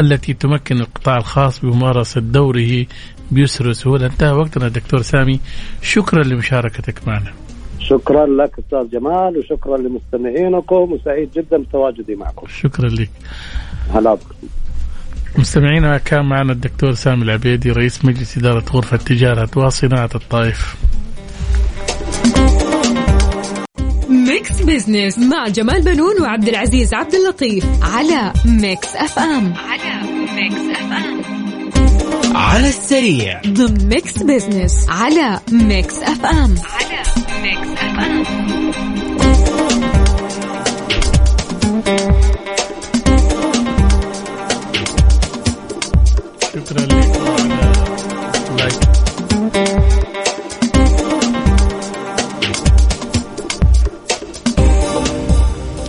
[0.00, 2.86] التي تمكن القطاع الخاص بممارسة دوره
[3.30, 5.40] بيسر وسهوله انتهى وقتنا دكتور سامي.
[5.82, 7.32] شكرا لمشاركتك معنا.
[7.78, 12.46] شكرا لك أستاذ جمال وشكرا لمستمعينكم وسعيد جدا بتواجدي معكم.
[12.46, 13.10] شكرا لك.
[13.94, 14.34] هلا بكم.
[15.38, 20.76] مستمعينا كان معنا الدكتور سامي العبيدي رئيس مجلس إدارة غرفة تجارة وصناعة الطائف.
[24.34, 29.54] Mix Business مع جمال بنون وعبد العزيز عبد اللطيف على Mix FM.
[29.54, 30.02] على
[30.34, 31.22] Mix FM.
[32.36, 33.40] على السريع.
[33.46, 36.54] ضمن Mix Business على Mix FM.
[36.74, 37.02] على
[37.42, 38.24] Mix FM.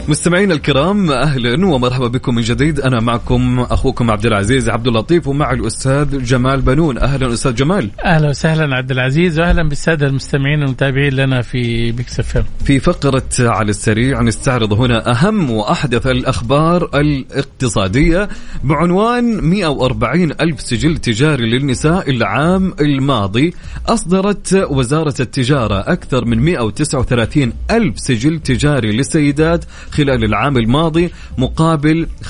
[0.08, 2.80] مستمعينا الكرام أهلا ومرحبا بكم من جديد.
[2.80, 6.98] أنا معكم أخوكم عبد العزيز عبد اللطيف ومع الأستاذ جمال بنون.
[6.98, 7.90] أهلا أستاذ جمال.
[8.06, 12.22] أهلا وسهلا عبد العزيز واهلا بالسادة المستمعين المتابعين لنا في بيكس
[12.66, 18.30] في فقرة على السريع نستعرض هنا أهم وأحدث الأخبار الاقتصادية
[18.64, 23.54] بعنوان 140 ألف سجل تجاري للنساء العام الماضي.
[23.88, 29.66] أصدرت وزارة التجارة أكثر من 139 ألف سجل تجاري للسيدات
[29.96, 32.28] خلال العام الماضي مقابل 65.912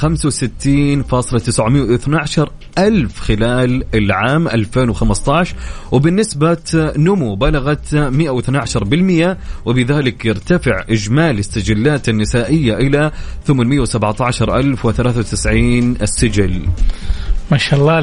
[2.77, 5.55] ألف خلال العام 2015
[5.91, 6.57] وبالنسبة
[6.97, 13.11] نمو بلغت 112% وبذلك يرتفع إجمالي السجلات النسائية إلى
[13.47, 16.61] 817093 السجل
[17.51, 17.99] ما شاء الله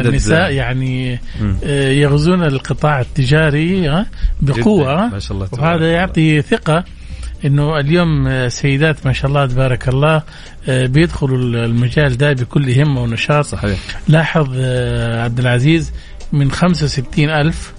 [0.00, 0.50] النساء.
[0.52, 1.20] يعني
[1.64, 4.06] آه، يغزون القطاع التجاري آه،
[4.40, 5.08] بقوة جداً.
[5.12, 5.92] ما شاء الله تبارك وهذا.
[5.92, 6.84] يعطي ثقة
[7.44, 10.22] إنه اليوم آه، سيدات ما شاء الله تبارك الله
[10.68, 13.44] آه، بيدخلوا المجال ده بكل همة ونشاط.
[13.44, 13.78] صحيح.
[14.08, 15.92] لاحظ آه، عبد العزيز
[16.32, 17.72] من 65 ألف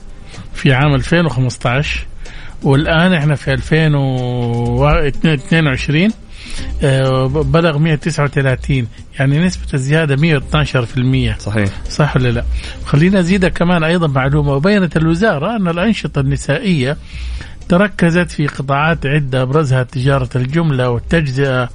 [0.54, 2.06] في عام 2015
[2.64, 6.12] والآن إحنا في 2022
[6.84, 8.88] آه، بلغ 139
[9.20, 11.70] يعني نسبة الزيادة 112% صحيح.
[11.90, 12.44] صح ولا لا؟
[12.86, 16.98] خلينا أزيدك كمان أيضا معلومة وبينت الوزارة أن الأنشطة النسائية
[17.70, 21.70] تركزت في قطاعات عدة أبرزها تجارة الجملة والتجزئة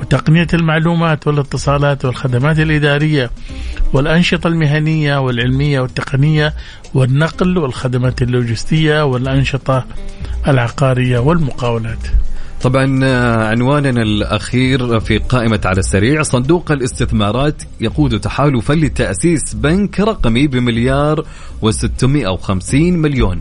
[0.00, 3.30] وتقنية المعلومات والاتصالات والخدمات الإدارية
[3.92, 6.54] والأنشطة المهنية والعلمية والتقنية
[6.94, 9.84] والنقل والخدمات اللوجستية والأنشطة
[10.48, 11.98] العقارية والمقاولات.
[12.62, 20.46] طبعا آه، عنواننا الأخير في قائمة على السريع صندوق الاستثمارات يقود تحالفا لتأسيس بنك رقمي
[20.46, 21.24] بمليار
[21.62, 23.40] و650 مليون.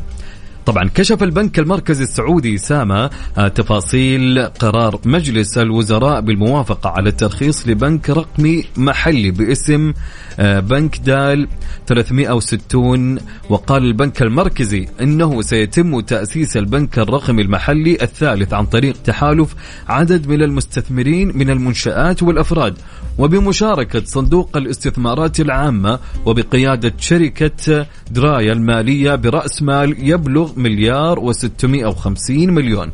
[0.67, 8.09] طبعا كشف البنك المركزي السعودي ساما آه، تفاصيل قرار مجلس الوزراء بالموافقة على الترخيص لبنك
[8.09, 9.93] رقمي محلي باسم
[10.39, 11.47] آه، بنك دال
[11.87, 19.55] 360 وقال البنك المركزي إنه سيتم تأسيس البنك الرقمي المحلي الثالث عن طريق تحالف
[19.87, 22.77] عدد من المستثمرين من المنشآت والأفراد.
[23.17, 32.91] وبمشاركة صندوق الاستثمارات العامة وبقيادة شركة دراية المالية برأس مال يبلغ مليار و650 مليون.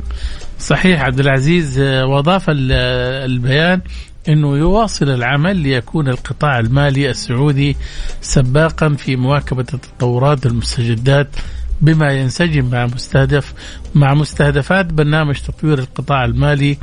[0.59, 2.71] صحيح عبد العزيز وأضاف ال-
[3.31, 3.81] البيان
[4.29, 7.75] إنه يواصل العمل ليكون القطاع المالي السعودي
[8.21, 11.27] سباقا في مواكبة التطورات والمستجدات
[11.81, 13.53] بما ينسجم مع مستهدف
[13.95, 16.77] مع مستهدفات برنامج تطوير القطاع المالي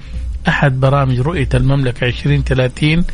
[0.48, 3.04] أحد برامج رؤية المملكة 2030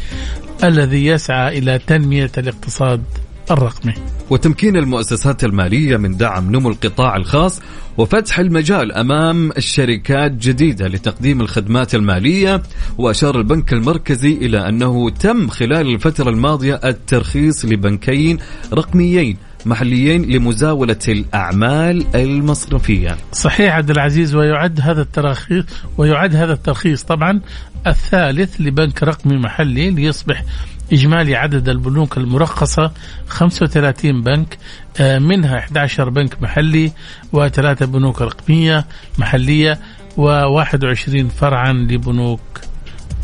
[0.64, 3.02] الذي يسعى إلى تنمية الاقتصاد
[3.50, 3.94] الرقمي.
[4.30, 7.60] وتمكين المؤسسات المالية من دعم نمو القطاع الخاص
[7.98, 12.62] وفتح المجال أمام الشركات جديدة لتقديم الخدمات المالية
[12.98, 18.38] وأشار البنك المركزي إلى أنه تم خلال الفترة الماضية الترخيص لبنكين
[18.72, 19.36] رقميين
[19.66, 23.16] محليين لمزاولة الأعمال المصرفية.
[23.32, 25.64] صحيح عبد العزيز ويعد هذا التراخيص
[25.98, 27.40] ويعد هذا الترخيص طبعا
[27.86, 30.44] الثالث لبنك رقمي محلي ليصبح
[30.92, 32.92] إجمالي عدد البنوك المرخصة
[33.28, 34.58] 35 بنك
[35.00, 36.92] آه، منها 11 بنك محلي
[37.32, 38.86] وثلاثة بنوك رقمية
[39.18, 39.78] محلية
[40.16, 42.40] و21 فرعا لبنوك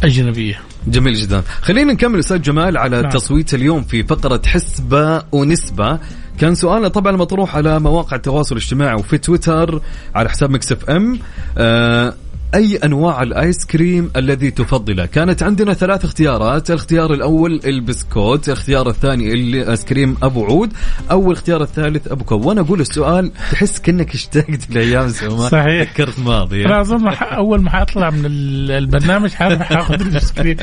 [0.05, 0.72] أجنبية.
[0.87, 1.43] جميل جدا.
[1.61, 3.11] خلينا نكمل أستاذ جمال على نعم.
[3.11, 5.99] تصويت اليوم في فقرة حسبة ونسبة.
[6.39, 9.81] كان سؤالنا طبعا مطروح على مواقع التواصل الاجتماعي وفي تويتر
[10.15, 11.19] على حساب Mix FM.
[11.59, 12.15] آه
[12.55, 19.33] أي أنواع الايس كريم الذي تفضله؟ كانت عندنا ثلاث اختيارات الاختيار الأول البسكوت الاختيار الثاني
[19.33, 20.73] الايس كريم أبو عود
[21.11, 25.93] أو الاختيار الثالث أبو كون وأنا أقول السؤال تحس كأنك اشتقت لأيام زمان صحيح.
[25.93, 26.65] فكرت ماضي.
[26.67, 30.57] أنا أظن ح- أول ما حأطلع من ال- البرنامج حأخذ الايس كريم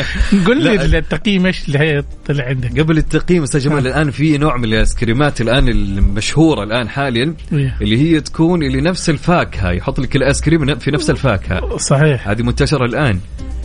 [0.47, 0.63] قل.
[0.63, 4.63] لي التقييم إيش اللي هي طلع عندك؟ قبل التقييم أستاذ جمال الآن في نوع من
[4.63, 7.33] الايس كريمات الآن المشهورة الآن حاليا.
[7.81, 11.78] اللي هي تكون اللي نفس الفاكهة يحط لك الايس كريم في نفس الفاكهة.
[11.79, 12.27] صحيح.
[12.27, 13.19] هذه منتشرة الآن.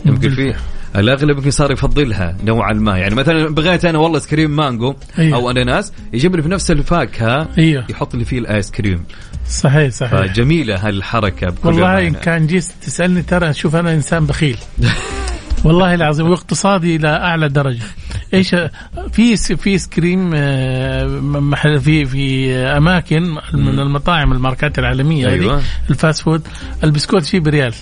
[0.05, 0.55] يمكن في
[0.95, 2.97] الأغلب يمكن صار يفضلها نوعا ما.
[2.97, 5.37] يعني مثلا بغيت أنا والله آيس كريم مانجو أيوه.
[5.37, 7.85] أو أناناس يجيب لي في نفس الفاكهة أيوه.
[7.89, 9.03] يحط لي فيه الآيس كريم.
[9.49, 10.19] صحيح صحيح.
[10.19, 12.07] فجميلة هالحركة بكل والله.
[12.07, 14.57] إن كان جيت تسألني ترى شوف أنا إنسان بخيل.
[15.65, 17.83] والله العظيم واقتصادي إلى أعلى درجة.
[18.33, 18.55] إيش
[19.11, 25.51] في آيس كريم آه، محل في في أماكن من المطاعم الماركات العالمية أيوة.
[25.51, 25.61] أيوة.
[25.89, 26.47] ال fast food
[26.83, 27.73] البسكوت فيه بريال.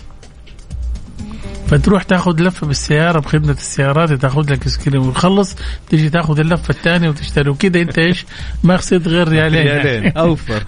[1.73, 5.55] فتروح تاخذ لفة بالسيارة بخدمة السيارات تاخذ لك سكريم وتخلص
[5.89, 7.49] تيجي تاخذ اللفة الثانية وتشتري.
[7.49, 8.25] وكذا انت إيش؟
[8.63, 9.67] ما خسرت غير ريالين.
[9.67, 10.11] ريالين.
[10.17, 10.63] أوفر.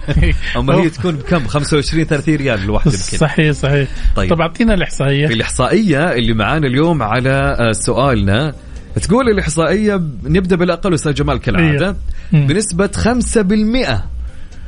[0.56, 3.88] اما هي تكون بكم؟ 25 30 ريال الواحده بكذا صحيح صحيح.
[4.16, 4.30] طيب.
[4.30, 5.26] طب أعطينا الإحصائية.
[5.26, 8.54] في الإحصائية اللي معانا اليوم على آه، سؤالنا.
[9.02, 11.88] تقول الإحصائية نبدأ بالأقل أستاذ جمال كالعادة.
[11.88, 11.96] إيه.
[12.32, 12.46] مم.
[12.46, 14.15] بنسبة 5%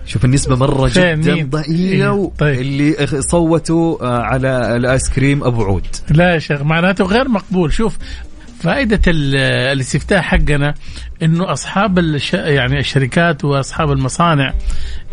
[0.09, 2.31] شوف النسبة مرة؟ جدا؟ ضئيلة إيه.
[2.39, 2.61] طيب.
[2.61, 7.99] اللي صوتوا آه، على الآيس كريم أبو عود لا يا شيخ معناته غير مقبول شوف
[8.61, 9.37] فائدة ال-
[9.73, 10.75] الاستفتاء حقنا
[11.23, 12.35] إنه أصحاب الش...
[12.35, 14.55] يعني الشركات وأصحاب المصانع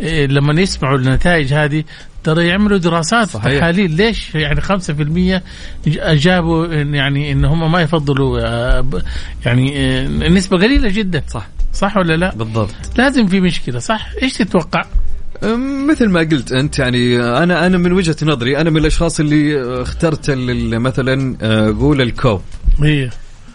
[0.00, 1.84] إيه، لما يسمعوا النتائج هذه
[2.24, 3.52] ترى يعملوا دراسات صحيح.
[3.56, 5.40] وتحاليل ليش يعني 5% ج-
[5.86, 8.86] أجابوا يعني إن هم ما يفضلوا آه،
[9.46, 14.32] يعني آه، النسبة قليلة جدا صح صح ولا لا؟ بالضبط لازم في مشكلة صح؟ إيش
[14.32, 14.84] تتوقع؟
[15.88, 20.30] مثل ما قلت أنت يعني أنا أنا من وجهة نظري أنا من الأشخاص اللي اخترت
[20.30, 22.40] ال- ال- مثلا آه، قول الكوب
[22.82, 23.10] هي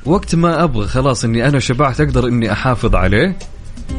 [0.05, 3.37] وقت ما أبغى خلاص إني أنا شبعت أقدر إني أحافظ عليه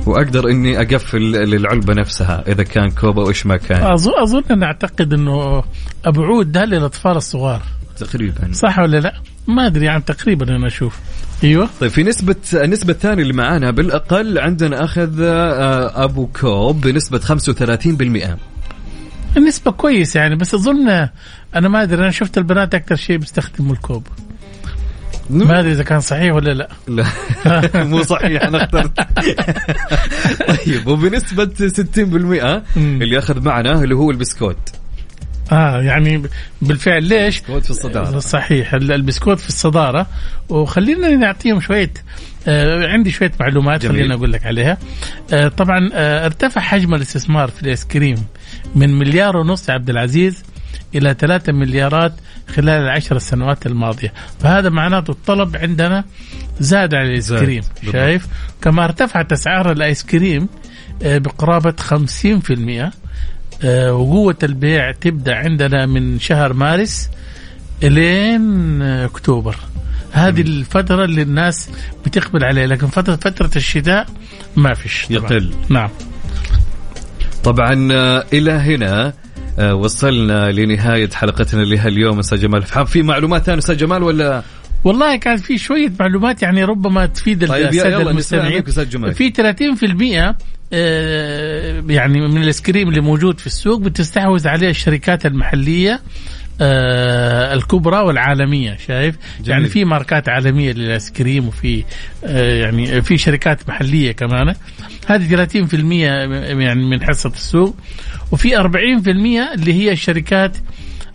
[0.07, 4.67] وأقدر إني أقفل للعلبه نفسها إذا كان كوب أو إيش ما كان اظن أظن أنا
[4.67, 5.63] أعتقد إنه
[6.05, 7.63] ابو عود ده للأطفال الصغار
[7.99, 9.15] تقريبا صح ولا لا؟
[9.49, 10.99] ما أدري يعني تقريبا أنا أشوف
[11.45, 11.69] أيوه.
[11.81, 18.37] طيب في نسبة النسبة الثانية اللي معانا بالأقل عندنا أخذ آه، أبو كوب بنسبة 35%
[19.37, 21.09] النسبة كويس يعني بس أظن
[21.55, 24.07] أنا ما أدري أنا شفت البنات أكثر شيء بيستخدموا الكوب.
[25.31, 26.69] ما أدري إذا كان صحيح ولا لا.
[27.47, 29.01] لا مو صحيح أنا اخترت.
[30.67, 34.82] طيب وبنسبة 60% اللي أخذ معنا اللي هو البسكوت.
[35.53, 36.23] آه يعني
[36.63, 40.07] بالفعل ليش؟ البسكوت في الصدارة صحيح ال- البسكوت في الصدارة
[40.49, 41.93] وخلينا نعطيهم شوية
[42.49, 43.97] آه عندي شوية معلومات جميل.
[43.99, 44.79] خلينا أقول لك عليها
[45.33, 48.17] آه طبعا آه ارتفع حجم الاستثمار في الآيس كريم
[48.75, 50.43] من مليار ونص عبد العزيز
[50.95, 52.13] إلى ثلاثة مليارات
[52.49, 56.05] خلال العشر سنوات الماضية فهذا معناته الطلب عندنا
[56.61, 57.41] زاد على الآيس زاد.
[57.45, 57.63] كريم.
[57.93, 58.27] شايف
[58.63, 60.49] كما ارتفعت أسعار الآيس كريم
[61.03, 62.91] آه بقرابة 50% آه،
[63.65, 67.11] وقوة البيع تبدأ عندنا من شهر مارس
[67.83, 69.57] إلين آه، أكتوبر.
[70.13, 71.71] هذه الفترة اللي الناس
[72.07, 74.07] بتقبل عليها لكن فترة فترة الشتاء
[74.57, 75.07] ما فيش.
[75.07, 75.33] طبعاً.
[75.33, 75.55] يقل.
[75.69, 75.91] نعم.
[77.45, 79.13] طبعا آه، إلى هنا
[79.59, 82.63] آه، وصلنا لنهاية حلقتنا لها اليوم أستاذ جمال.
[82.63, 84.43] في معلومات ثانية أستاذ جمال ولا
[84.85, 88.63] والله كان في شوية معلومات يعني ربما تفيد طيب، نستمع المستمعين.
[89.15, 90.37] في 30%
[90.75, 96.01] آه، يعني من الايس كريم اللي موجود في السوق بتستحوذ عليه الشركات المحلية
[96.61, 99.51] آه الكبرى والعالمية شايف جميل.
[99.51, 101.85] يعني في ماركات عالمية للايس كريم وفي
[102.25, 104.55] آه يعني في شركات محلية كمان
[105.07, 105.75] هذه 30%
[106.61, 107.77] يعني من حصة السوق
[108.33, 110.57] وفي 40% اللي هي الشركات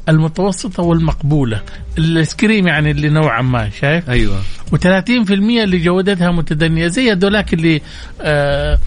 [0.10, 1.62] المتوسطة والمقبولة.
[1.98, 4.42] الايس كريم يعني اللي نوعا ما شايف؟ أيوة.
[4.76, 7.82] و30% اللي جودتها متدنية زي هذولاك اللي
[8.22, 8.80] آه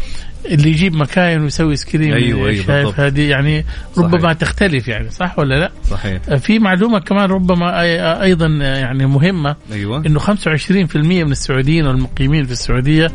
[0.47, 2.67] اللي يجيب مكاين ويسوي سكريم أيوة، أيوة، بالضبط.
[2.67, 3.65] شايف هذه يعني
[3.99, 6.23] ربما تختلف يعني صح ولا لا؟ صحيح.
[6.29, 7.83] آه، في معلومة كمان ربما
[8.23, 10.07] أيضا يعني مهمة أيوة.
[10.07, 13.13] إنه 25% من السعوديين والمقيمين في السعودية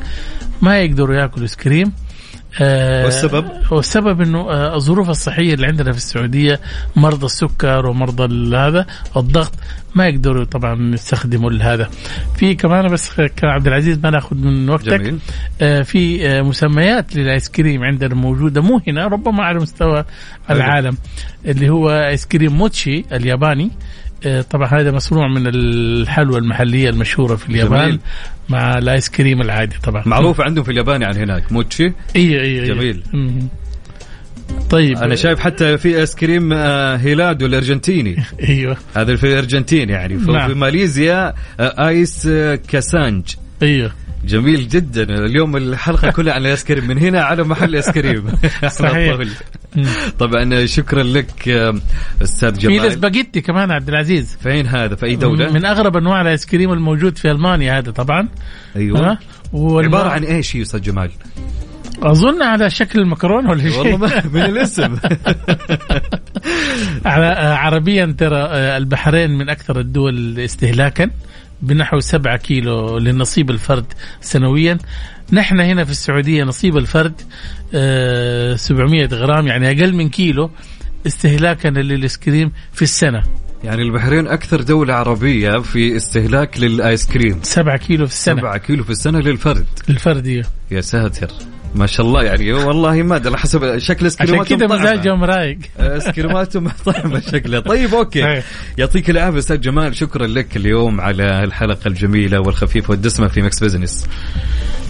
[0.62, 1.92] ما يقدروا ياكلوا سكريم
[2.62, 6.60] آه، والسبب؟ والسبب إنه آه، الظروف الصحية اللي عندنا في السعودية
[6.96, 8.86] مرضى السكر ومرضى هذا
[9.18, 9.54] الضغط
[9.96, 11.90] ما يقدروا طبعا يستخدموا هذا
[12.36, 15.20] في كمان بس كان عبد العزيز ما ناخذ من وقتك جميل
[15.62, 20.06] آه، في آه، مسميات للآيس كريم عندنا موجودة مو هنا ربما على مستوى
[20.48, 20.58] حلو.
[20.58, 20.98] العالم
[21.46, 23.72] اللي هو آيس كريم موتشي الياباني
[24.50, 28.00] طبعا هذا مصنوع من الحلوى المحلية المشهورة في اليابان جميل.
[28.50, 30.04] مع الآيس كريم العادي طبعا.
[30.06, 33.04] معروف عندهم في اليابان يعني هناك موتشي اي اي جميل.
[33.14, 33.48] مم.
[34.70, 34.98] طيب.
[34.98, 38.78] أنا شايف حتى في آيس كريم آه، هيلادو الارجنتيني أيوه.
[38.96, 40.20] هذا في الارجنتين يعني.
[40.20, 40.48] في, نعم.
[40.48, 43.24] في ماليزيا آه، آيس آه، كاسانج.
[43.62, 43.92] أيوه.
[44.26, 45.04] جميل جدا.
[45.04, 46.88] اليوم الحلقة كلها عن الآيس كريم.
[46.88, 48.26] من هنا على محل آيس كريم.
[48.68, 49.18] صحيح.
[50.20, 51.50] طبعا شكرا لك
[52.22, 54.38] أستاذ في جمال الاسباجيتي كمان عبد العزيز.
[54.44, 58.28] فين هذا؟ في أي دولة؟ من أغرب أنواع الآيس كريم الموجود في ألمانيا هذا طبعا.
[58.76, 59.18] أيوه؟
[59.54, 61.12] والم- عبارة عن إيش يا أستاذ جمال؟
[62.04, 63.80] أظن على شكل المكرونة ولا شيء.
[63.94, 64.98] والله من الاسم.
[67.06, 71.10] آه، عربيا ترى آه، البحرين من أكثر الدول استهلاكا.
[71.62, 73.86] بنحو 7 كيلو لنصيب الفرد
[74.22, 74.78] سنويا.
[75.34, 77.22] نحن هنا في السعودية نصيب الفرد
[77.74, 80.52] آه، 700 غرام يعني أقل من كيلو
[81.08, 83.24] استهلاكا للآيس كريم في السنة.
[83.64, 87.40] يعني البحرين أكثر دولة عربية في استهلاك للآيس كريم.
[87.44, 88.42] 7 كيلو في السنة.
[88.42, 89.66] 7 كيلو في السنة للفرد.
[89.90, 91.28] للفرد يا ساتر.
[91.76, 94.82] ما شاء الله يعني والله ما أدري على حسب شكل عشان اسكريماتهم كذا طعمة.
[94.82, 98.44] مزاجهم رايق اسكريماتهم طعمه شكله طيب أوكي صحيح.
[98.78, 104.08] يعطيك العافية أستاذ جمال شكرا لك اليوم على الحلقة الجميلة والخفيفة والدسمة في مكس بزنس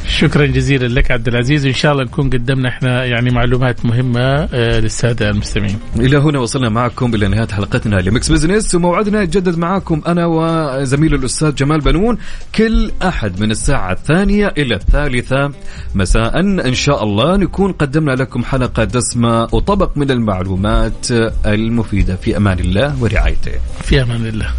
[0.07, 1.65] شكرا جزيلا لك عبد العزيز.
[1.65, 4.21] وان شاء الله نكون قدمنا إحنا يعني معلومات مهمة
[4.53, 5.79] آه، للسادة المستمعين.
[5.99, 8.75] إلى هنا وصلنا معكم إلى نهاية حلقتنا لمكس بزنس.
[8.75, 12.17] وموعدنا يتجدد معكم أنا وزميل الأستاذ جمال بنون
[12.55, 15.51] كل أحد من الساعة الثانية إلى الثالثة
[15.95, 16.39] مساء.
[16.39, 21.07] إن شاء الله نكون قدمنا لكم حلقة دسمة وطبق من المعلومات
[21.45, 22.15] المفيدة.
[22.15, 23.51] في أمان الله ورعايته.
[23.83, 24.49] في أمان الله.